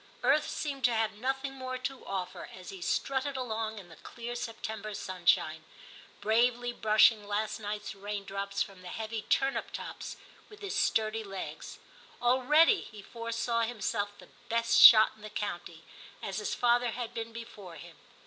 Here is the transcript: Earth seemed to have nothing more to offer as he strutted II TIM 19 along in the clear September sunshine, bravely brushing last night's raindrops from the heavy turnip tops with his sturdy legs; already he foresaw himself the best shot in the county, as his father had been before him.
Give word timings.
Earth 0.23 0.49
seemed 0.49 0.83
to 0.83 0.95
have 0.95 1.13
nothing 1.13 1.53
more 1.53 1.77
to 1.77 2.03
offer 2.07 2.49
as 2.57 2.71
he 2.71 2.81
strutted 2.81 3.37
II 3.37 3.43
TIM 3.43 3.47
19 3.49 3.51
along 3.51 3.77
in 3.77 3.89
the 3.89 3.95
clear 3.97 4.33
September 4.33 4.95
sunshine, 4.95 5.63
bravely 6.21 6.73
brushing 6.73 7.27
last 7.27 7.59
night's 7.59 7.93
raindrops 7.93 8.63
from 8.63 8.81
the 8.81 8.87
heavy 8.87 9.21
turnip 9.21 9.69
tops 9.71 10.17
with 10.49 10.61
his 10.61 10.75
sturdy 10.75 11.23
legs; 11.23 11.77
already 12.19 12.81
he 12.81 13.03
foresaw 13.03 13.61
himself 13.61 14.17
the 14.17 14.29
best 14.49 14.81
shot 14.81 15.11
in 15.15 15.21
the 15.21 15.29
county, 15.29 15.83
as 16.19 16.39
his 16.39 16.55
father 16.55 16.89
had 16.89 17.13
been 17.13 17.31
before 17.31 17.75
him. 17.75 17.95